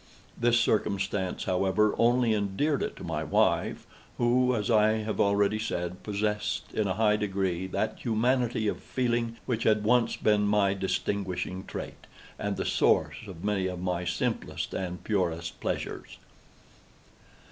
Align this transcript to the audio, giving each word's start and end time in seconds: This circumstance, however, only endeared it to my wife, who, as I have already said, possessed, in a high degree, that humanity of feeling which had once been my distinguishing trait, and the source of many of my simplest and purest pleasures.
This 0.35 0.59
circumstance, 0.59 1.43
however, 1.43 1.93
only 1.95 2.33
endeared 2.33 2.81
it 2.81 2.95
to 2.95 3.03
my 3.03 3.23
wife, 3.23 3.85
who, 4.17 4.55
as 4.55 4.71
I 4.71 4.93
have 4.93 5.19
already 5.21 5.59
said, 5.59 6.01
possessed, 6.01 6.73
in 6.73 6.87
a 6.87 6.95
high 6.95 7.17
degree, 7.17 7.67
that 7.67 7.99
humanity 7.99 8.67
of 8.67 8.81
feeling 8.81 9.37
which 9.45 9.61
had 9.61 9.83
once 9.83 10.15
been 10.15 10.47
my 10.47 10.73
distinguishing 10.73 11.65
trait, 11.67 12.07
and 12.39 12.57
the 12.57 12.65
source 12.65 13.17
of 13.27 13.43
many 13.43 13.67
of 13.67 13.79
my 13.79 14.03
simplest 14.03 14.73
and 14.73 15.03
purest 15.03 15.59
pleasures. 15.61 16.17